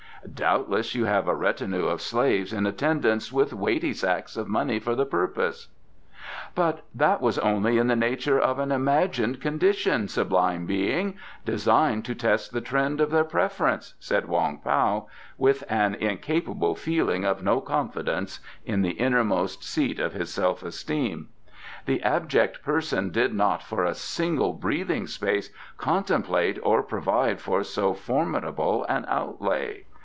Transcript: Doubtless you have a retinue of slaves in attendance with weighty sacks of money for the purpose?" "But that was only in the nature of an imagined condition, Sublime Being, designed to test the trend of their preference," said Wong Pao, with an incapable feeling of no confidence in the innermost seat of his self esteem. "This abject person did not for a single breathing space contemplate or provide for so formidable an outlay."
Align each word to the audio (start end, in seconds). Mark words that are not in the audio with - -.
Doubtless 0.35 0.93
you 0.93 1.05
have 1.05 1.27
a 1.27 1.33
retinue 1.33 1.87
of 1.87 1.99
slaves 1.99 2.53
in 2.53 2.67
attendance 2.67 3.33
with 3.33 3.53
weighty 3.55 3.91
sacks 3.91 4.37
of 4.37 4.47
money 4.47 4.77
for 4.79 4.93
the 4.93 5.05
purpose?" 5.05 5.67
"But 6.53 6.83
that 6.93 7.21
was 7.21 7.39
only 7.39 7.79
in 7.79 7.87
the 7.87 7.95
nature 7.95 8.39
of 8.39 8.59
an 8.59 8.71
imagined 8.71 9.41
condition, 9.41 10.07
Sublime 10.07 10.67
Being, 10.67 11.15
designed 11.43 12.05
to 12.05 12.13
test 12.13 12.51
the 12.53 12.61
trend 12.61 13.01
of 13.01 13.09
their 13.09 13.23
preference," 13.23 13.95
said 13.99 14.27
Wong 14.27 14.59
Pao, 14.59 15.07
with 15.39 15.63
an 15.67 15.95
incapable 15.95 16.75
feeling 16.75 17.25
of 17.25 17.41
no 17.43 17.59
confidence 17.59 18.39
in 18.63 18.83
the 18.83 18.91
innermost 18.91 19.63
seat 19.63 19.99
of 19.99 20.13
his 20.13 20.31
self 20.31 20.61
esteem. 20.61 21.29
"This 21.85 22.01
abject 22.03 22.61
person 22.61 23.09
did 23.09 23.33
not 23.33 23.63
for 23.63 23.83
a 23.83 23.95
single 23.95 24.53
breathing 24.53 25.07
space 25.07 25.49
contemplate 25.79 26.59
or 26.61 26.83
provide 26.83 27.41
for 27.41 27.63
so 27.63 27.95
formidable 27.95 28.85
an 28.87 29.05
outlay." 29.07 29.85